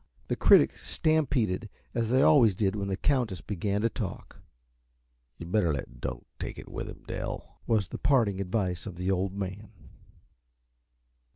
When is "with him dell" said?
6.71-7.59